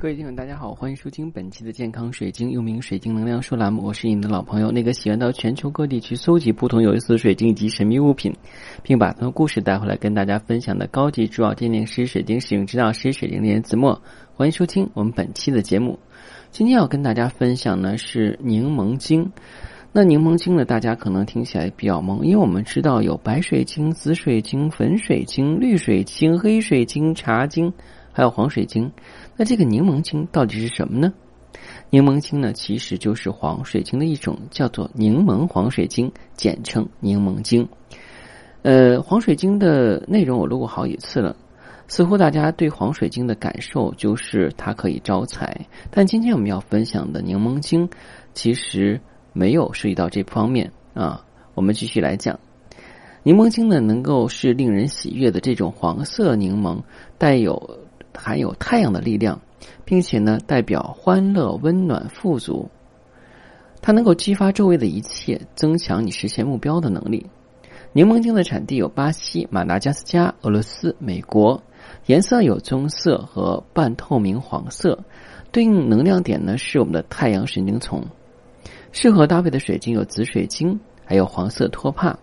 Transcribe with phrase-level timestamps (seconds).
[0.00, 3.84] 各位听众，大家好，欢迎收听本期的健康水晶，又名水晶能量说栏目。
[3.84, 8.34] 我是你的老朋友，那个喜欢到全球各地去搜集不同有意思的水晶以及神秘物品，
[8.82, 14.00] 并把它们故事带回来跟大家分享的高级珠宝鉴定师、水晶使用指导师、水晶炼子墨。
[14.32, 15.98] 欢迎收听我们本期的节目。
[16.50, 19.30] 今天要跟大家分享呢是柠檬晶。
[19.92, 27.70] 那柠檬晶呢，大家可能听起来比较懵，因为我们知道有白水晶、紫水晶、粉水晶、绿水晶、黑水晶、茶晶，
[28.12, 28.90] 还有黄水晶。
[29.36, 31.12] 那这个柠檬晶到底是什么呢？
[31.90, 37.68] 柠檬晶呢，其实就是黄水晶的一种，叫做柠檬黄水晶，简称柠檬晶。
[38.62, 41.34] 呃，黄水晶的内容我录过好几次了，
[41.88, 47.88] 似乎大家对黄水晶的感受就是它可以招财，但今天我们要分享的柠檬晶
[48.32, 49.00] 其实
[49.32, 51.24] 没有涉及到这方面啊。
[51.54, 52.38] 我们继续来讲，
[53.24, 56.80] 柠檬晶呢，能够是令人喜悦的这种黄色柠檬，
[57.18, 57.79] 带有。
[58.22, 59.40] 含有太阳的力量，
[59.86, 62.68] 并且呢，代表欢乐、温暖、富足。
[63.80, 67.24] 它能够激发周围的一切，增强你实现目标的能力。
[67.94, 71.62] 柠檬精的产地有巴西、马达加斯加、俄罗斯、美国，
[72.04, 75.02] 颜色有棕色和半透明黄色，
[75.50, 78.04] 对应能量点呢是我们的太阳神经丛。
[78.92, 82.18] 适合搭配的水晶有紫水晶，还有黄色托帕。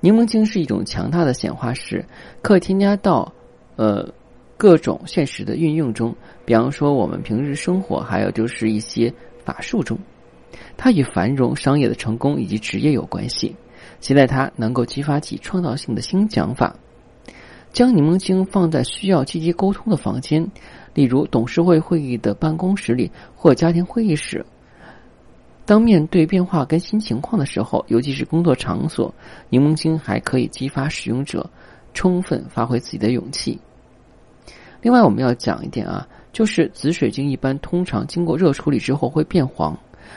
[0.00, 2.04] 柠檬精是一种强大的显化石，
[2.42, 3.32] 可添加到
[3.76, 4.12] 呃。
[4.56, 9.12] 各种现实的运用中，比方说我们平日生活，还有就是一些
[9.44, 9.98] 法术中，
[10.76, 13.54] 它与繁荣、商业的成功以及职业有关系。
[14.00, 16.74] 期待它能够激发起创造性的新讲法。
[17.72, 20.46] 将柠檬精放在需要积极沟通的房间，
[20.94, 24.44] 例如董事会会议的办公室里或家庭会议室。
[25.66, 29.14] 当面对变化跟新情况的时候，尤其是工作场所，
[29.50, 31.48] 柠檬精还可以激发使用者
[31.92, 33.58] 充分发挥自己的勇气。
[34.86, 39.76] 另外，我们要讲一点啊，就是紫水晶一般通常经过热处理之后会变黄，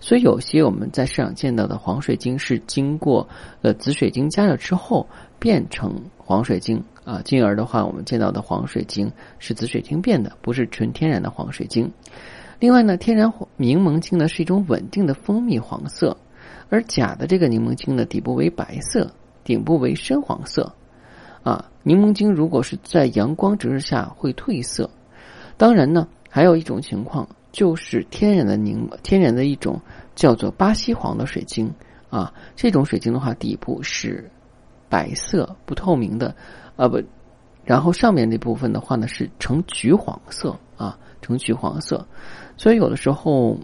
[0.00, 3.26] 所以有些我们在市场见到的黄水晶是经过
[3.62, 11.90] 呃紫水晶加热之后变成黄水晶啊，进而的话，我们见到的黄水晶是紫水晶变的，不是纯天然的黄水晶。
[12.58, 16.14] 另外呢，天然柠檬晶呢是一种稳定的蜂蜜黄色，
[16.68, 19.10] 而假的这个柠檬晶呢底部为白色，
[19.42, 20.70] 顶部为深黄色。
[21.42, 24.88] 啊，柠檬精如果是在阳光直射下会褪色。
[25.56, 29.80] 当然呢，还有一种情况就是天然的柠天然的一种
[30.14, 31.70] 叫做巴西黄的水晶
[32.08, 34.30] 啊，这种水晶的话底部是
[34.88, 36.34] 白色不透明的，
[36.76, 37.02] 啊不，
[37.64, 42.06] 然后上面那部分的话呢是呈橘黄色啊，呈橘黄色。
[42.56, 43.58] 所以有的时候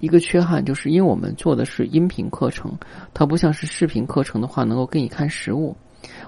[0.00, 2.72] 一个缺憾就是因为我们做的是音频课程，
[3.12, 5.76] 它不像是视频课程的话能够给你看实物。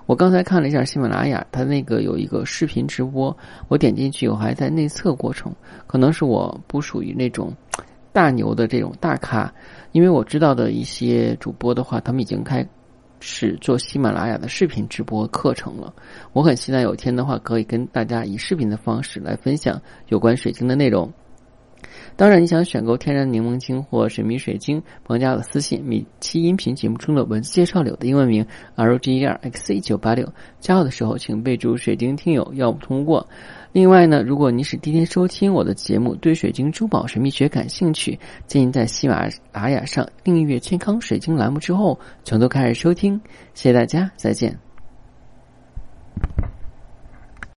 [0.07, 3.37] 我刚才看了一下喜马拉雅，它那个有一个视频直播，
[3.69, 5.53] 我点进去，我还在内测过程。
[5.87, 7.53] 可能是我不属于那种
[8.13, 9.53] 大牛的这种大咖，
[9.93, 12.67] 因为我知道的一些主播的话，他们已经开
[13.21, 15.95] 始做喜马拉雅的视频直播课程了。
[16.33, 21.13] 我很期待有一天的话，可以跟大家以视频的方式来分享有关水晶的内容。
[22.21, 28.45] 当然，你想选购天然柠檬精或神秘水晶，朋友加我私信，每期音频节目中的文字介绍里的英文名
[28.75, 33.27] R O G E R X C 九八六，加我的时候请备注“水晶听友”，要不通过。
[33.73, 43.19] 另外呢，如果你是第一天收听我的节目，对水晶珠宝神秘学感兴趣，建议在喜马拉雅上订阅“健康水晶”栏目之后，从头开始收听。
[43.55, 44.70] 谢谢大家，再见。